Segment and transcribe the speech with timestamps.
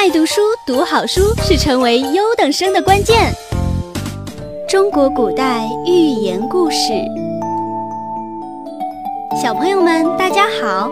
[0.00, 3.30] 爱读书、读好书是成为优等生的关键。
[4.66, 6.78] 中国古代寓言故事，
[9.42, 10.90] 小朋友们大家好，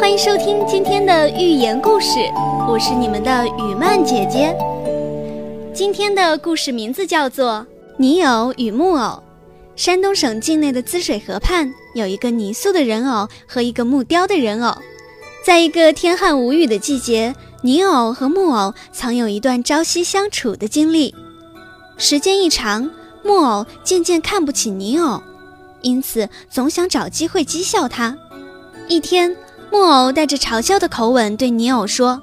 [0.00, 2.18] 欢迎收听今天的寓言故事，
[2.66, 4.56] 我是你们的雨曼姐姐。
[5.74, 7.66] 今天的故事名字叫做
[7.98, 9.02] 《泥偶与木偶》。
[9.76, 14.74] 山东省境内的滋水河畔，有一个泥塑的人偶和一个木雕的人偶。
[15.46, 21.14] 在一个天旱无雨的季节，泥偶和木偶曾有一段朝夕相处的经历。
[21.96, 22.90] 时间一长，
[23.22, 25.22] 木偶渐渐看不起泥偶，
[25.82, 28.18] 因此总想找机会讥笑他。
[28.88, 29.36] 一天，
[29.70, 32.20] 木偶带着嘲笑的口吻对泥偶说：“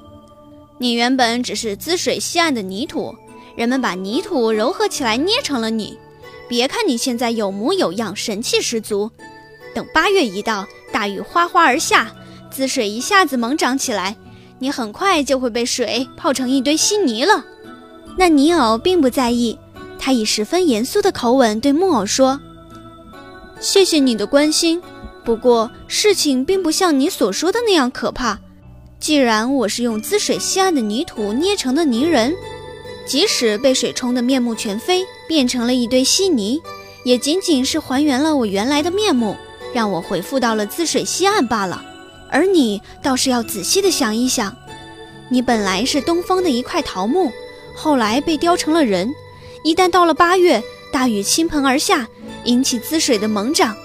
[0.76, 3.16] 你原本只是滋水西岸的泥土，
[3.56, 5.98] 人们把泥土揉合起来捏成了你。”
[6.46, 9.10] 别看你现在有模有样，神气十足，
[9.74, 12.14] 等八月一到，大雨哗哗而下，
[12.54, 14.14] 滋水一下子猛涨起来，
[14.60, 17.44] 你很快就会被水泡成一堆稀泥了。
[18.16, 19.58] 那泥偶并不在意，
[19.98, 22.40] 他以十分严肃的口吻对木偶说
[23.58, 24.80] ：“谢谢你的关心，
[25.24, 28.38] 不过事情并不像你所说的那样可怕。
[29.00, 32.32] 既然我是用滋水西岸的泥土捏成的泥人。”
[33.04, 36.62] 即使被水冲得面目全非，变成了一堆稀泥，
[37.04, 39.36] 也仅仅是还原了我原来的面目，
[39.74, 41.84] 让我回复到了滋水西岸罢了。
[42.34, 44.54] 而你倒是要仔细的想一想，
[45.28, 47.30] 你本来是东方的一块桃木，
[47.76, 49.08] 后来被雕成了人。
[49.62, 50.60] 一旦到了八月，
[50.92, 52.08] 大雨倾盆而下，
[52.42, 53.76] 引起滋水的猛涨，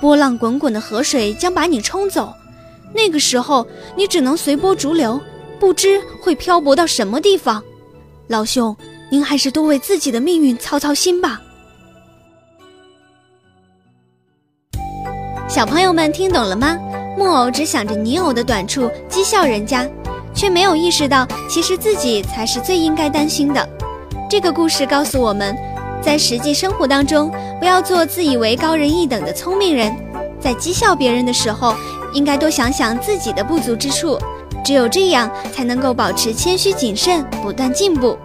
[0.00, 2.34] 波浪滚滚的河水将把你冲走。
[2.92, 5.20] 那个时候，你只能随波逐流，
[5.60, 7.62] 不知会漂泊到什么地方。
[8.26, 8.76] 老兄，
[9.12, 11.40] 您还是多为自己的命运操操心吧。
[15.48, 16.76] 小朋友们听懂了吗？
[17.16, 19.88] 木偶只想着泥偶的短处讥笑人家，
[20.34, 23.68] 却没有意识到其实自己才是最应该担心的。
[24.28, 25.56] 这个故事告诉我们，
[26.02, 29.96] 在实际生活当中，不要做自以为高人一等的聪明人，
[30.38, 31.74] 在讥笑别人的时候，
[32.12, 34.18] 应该多想想自己的不足之处。
[34.64, 38.18] 只有这样，才能够保持谦虚谨慎，不断进步。